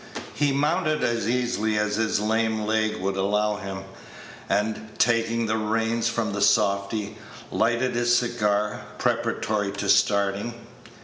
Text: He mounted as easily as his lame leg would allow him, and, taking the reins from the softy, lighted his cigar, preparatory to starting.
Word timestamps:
He 0.33 0.51
mounted 0.51 1.03
as 1.03 1.29
easily 1.29 1.77
as 1.77 1.97
his 1.97 2.19
lame 2.19 2.63
leg 2.63 2.95
would 2.95 3.17
allow 3.17 3.57
him, 3.57 3.83
and, 4.49 4.89
taking 4.97 5.45
the 5.45 5.57
reins 5.57 6.07
from 6.09 6.33
the 6.33 6.41
softy, 6.41 7.17
lighted 7.51 7.93
his 7.93 8.15
cigar, 8.17 8.81
preparatory 8.97 9.71
to 9.73 9.87
starting. 9.87 10.55